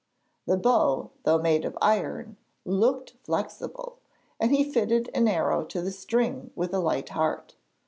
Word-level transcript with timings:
The 0.47 0.57
bow, 0.57 1.11
though 1.25 1.37
made 1.37 1.63
of 1.63 1.77
iron, 1.79 2.37
looked 2.65 3.13
flexible, 3.23 3.99
and 4.39 4.49
he 4.49 4.63
fitted 4.63 5.11
an 5.13 5.27
arrow 5.27 5.63
to 5.65 5.79
the 5.79 5.91
string 5.91 6.49
with 6.55 6.73
a 6.73 6.79
light 6.79 7.09
heart. 7.09 7.53